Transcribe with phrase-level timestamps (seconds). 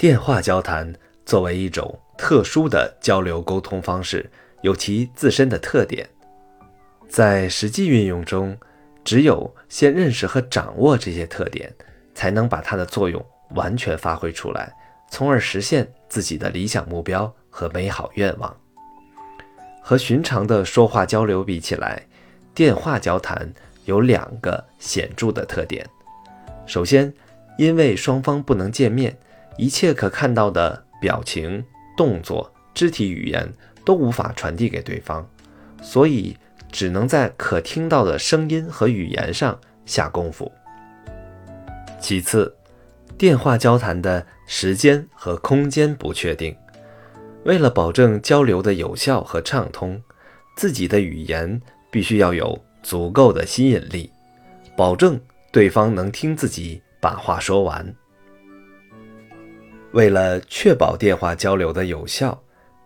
[0.00, 0.90] 电话交谈
[1.26, 4.30] 作为一种特殊的交流沟通方式，
[4.62, 6.08] 有其自身的特点。
[7.06, 8.56] 在实际运用中，
[9.04, 11.70] 只有先认识和掌握这些特点，
[12.14, 14.74] 才能把它的作用完全发挥出来，
[15.10, 18.56] 从而实现自己的理想目标和美好愿望。
[19.82, 22.02] 和寻常的说话交流比起来，
[22.54, 23.52] 电话交谈
[23.84, 25.86] 有两个显著的特点。
[26.64, 27.12] 首先，
[27.58, 29.14] 因为双方不能见面。
[29.60, 31.62] 一切可看到的表情、
[31.94, 33.46] 动作、肢体语言
[33.84, 35.28] 都无法传递给对方，
[35.82, 36.34] 所以
[36.72, 40.50] 只能在可听到的声音和语言上下功夫。
[42.00, 42.56] 其次，
[43.18, 46.56] 电话交谈的时间和空间不确定，
[47.44, 50.00] 为了保证交流的有效和畅通，
[50.56, 54.10] 自己的语言必须要有足够的吸引力，
[54.74, 55.20] 保证
[55.52, 57.94] 对方能听自己把话说完。
[59.92, 62.40] 为了确保电话交流的有效，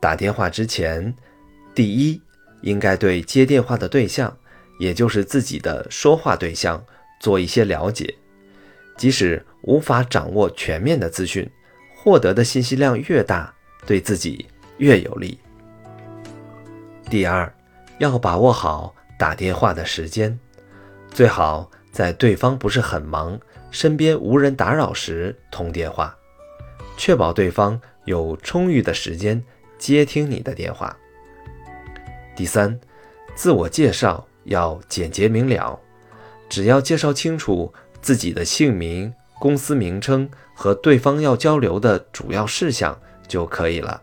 [0.00, 1.14] 打电话之前，
[1.74, 2.20] 第一
[2.62, 4.36] 应该对接电话的对象，
[4.80, 6.84] 也就是自己的说话对象
[7.20, 8.12] 做一些了解。
[8.96, 11.48] 即使无法掌握全面的资讯，
[11.94, 13.54] 获得的信息量越大，
[13.86, 14.46] 对自己
[14.78, 15.38] 越有利。
[17.08, 17.52] 第二，
[17.98, 20.36] 要把握好打电话的时间，
[21.12, 23.38] 最好在对方不是很忙、
[23.70, 26.12] 身边无人打扰时通电话。
[26.98, 29.42] 确保对方有充裕的时间
[29.78, 30.94] 接听你的电话。
[32.36, 32.78] 第三，
[33.36, 35.78] 自我介绍要简洁明了，
[36.48, 44.02] 只要介绍清楚自己的姓名、公司名称和对方要交流的主要事项就可以了。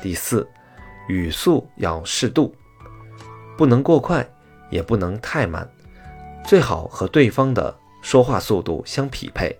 [0.00, 0.48] 第四，
[1.08, 2.54] 语速要适度，
[3.58, 4.26] 不能过快，
[4.70, 5.68] 也不能太慢，
[6.46, 9.54] 最好和对方的说话速度相匹配。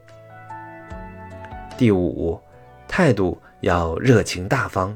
[1.80, 2.38] 第五，
[2.86, 4.94] 态度要热情大方，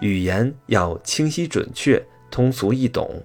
[0.00, 3.22] 语言要清晰准确、通俗易懂，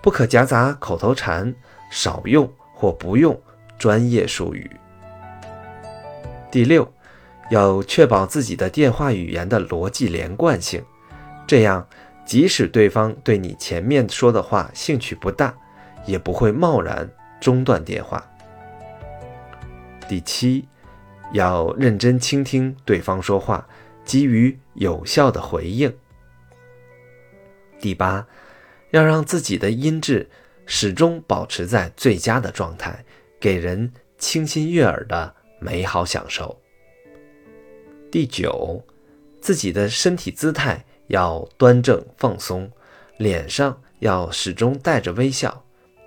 [0.00, 1.52] 不可夹杂口头禅，
[1.90, 3.36] 少用或不用
[3.76, 4.70] 专业术语。
[6.48, 6.88] 第六，
[7.50, 10.80] 要确保自己的电话语言的逻辑连贯性，
[11.48, 11.84] 这样
[12.24, 15.52] 即使对方对你前面说的话兴趣不大，
[16.06, 18.24] 也不会贸然中断电话。
[20.08, 20.68] 第七。
[21.34, 23.68] 要认真倾听对方说话，
[24.04, 25.92] 给予有效的回应。
[27.80, 28.24] 第八，
[28.92, 30.30] 要让自己的音质
[30.64, 33.04] 始终保持在最佳的状态，
[33.40, 36.56] 给人清新悦耳的美好享受。
[38.12, 38.80] 第九，
[39.40, 42.70] 自己的身体姿态要端正放松，
[43.18, 45.64] 脸上要始终带着微笑，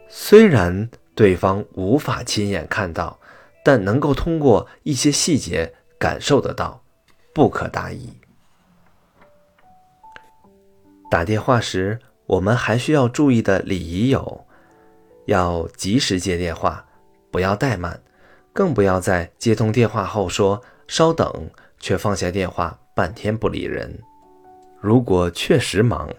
[0.07, 3.19] 虽然对方无法亲眼看到。
[3.67, 6.81] 但能够通过一些细节感受得到，
[7.33, 8.13] 不可大意。
[11.11, 14.45] 打电话时，我们还需要注意的礼仪有：
[15.25, 16.85] 要及时接电话，
[17.29, 18.01] 不要怠慢，
[18.53, 24.01] 更不要在接通电话后说“稍等”，却放下电话半天不理人。
[24.79, 26.09] 如果确实忙，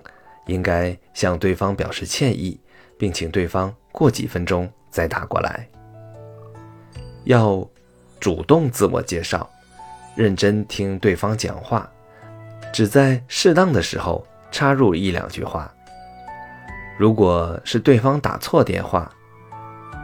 [0.49, 2.61] 应该向对方表示歉意，
[2.99, 5.67] 并请对方过几分钟再打过来。
[7.29, 7.63] 要
[8.19, 9.47] 主动自我介绍，
[10.17, 11.87] 认真听对方讲话，
[12.73, 15.71] 只在适当的时候插入一两句话。
[16.97, 19.13] 如果是对方打错电话，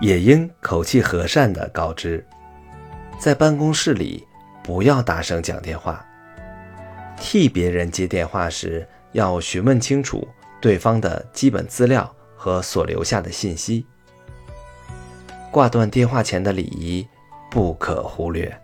[0.03, 2.23] 也应口气和善地告知。
[3.19, 4.23] 在办公室里
[4.63, 6.05] 不要大声讲电话。
[7.17, 10.29] 替别人接电话时，要询问清楚
[10.61, 13.87] 对方的基本资料和所留下的信息。
[15.51, 17.09] 挂断电话前的礼仪。
[17.55, 18.64] 不可忽略。